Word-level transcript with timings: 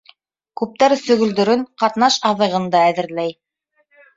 Күптәр 0.61 0.95
сөгөлдөрөн, 1.01 1.63
ҡатнаш 1.83 2.17
аҙығын 2.31 2.69
да 2.77 2.85
әҙерләй. 2.89 3.37